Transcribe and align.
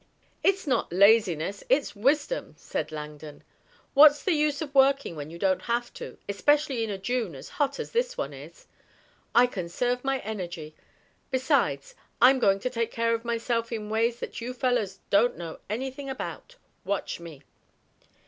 "It's 0.43 0.65
not 0.65 0.91
laziness, 0.91 1.63
it's 1.69 1.95
wisdom," 1.95 2.55
said 2.57 2.91
Langdon. 2.91 3.43
"What's 3.93 4.23
the 4.23 4.33
use 4.33 4.59
of 4.59 4.73
working 4.73 5.15
when 5.15 5.29
you 5.29 5.37
don't 5.37 5.61
have 5.61 5.93
to, 5.93 6.17
especially 6.27 6.83
in 6.83 6.89
a 6.89 6.97
June 6.97 7.35
as 7.35 7.49
hot 7.49 7.79
as 7.79 7.91
this 7.91 8.17
one 8.17 8.33
is? 8.33 8.65
I 9.35 9.45
conserve 9.45 10.03
my 10.03 10.17
energy. 10.21 10.73
Besides, 11.29 11.93
I'm 12.19 12.39
going 12.39 12.59
to 12.61 12.69
take 12.71 12.89
care 12.89 13.13
of 13.13 13.23
myself 13.23 13.71
in 13.71 13.91
ways 13.91 14.19
that 14.21 14.41
you 14.41 14.55
fellows 14.55 14.97
don't 15.11 15.37
know 15.37 15.59
anything 15.69 16.09
about. 16.09 16.55
Watch 16.83 17.19
me." 17.19 17.43